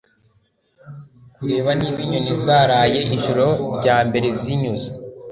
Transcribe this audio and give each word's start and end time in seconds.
Kureba 1.35 1.69
niba 1.79 1.99
inyoni 2.05 2.31
zaraye 2.43 2.99
ijoro 3.17 3.45
ryambere 3.77 4.27
zinyuze 4.39 4.89